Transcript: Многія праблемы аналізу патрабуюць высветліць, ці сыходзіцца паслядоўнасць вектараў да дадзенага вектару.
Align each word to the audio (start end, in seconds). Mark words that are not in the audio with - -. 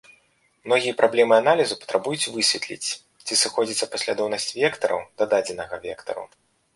Многія 0.67 0.93
праблемы 1.01 1.33
аналізу 1.41 1.75
патрабуюць 1.81 2.31
высветліць, 2.37 2.89
ці 3.25 3.33
сыходзіцца 3.41 3.85
паслядоўнасць 3.91 4.49
вектараў 4.61 4.99
да 5.23 5.29
дадзенага 5.35 5.75
вектару. 5.85 6.23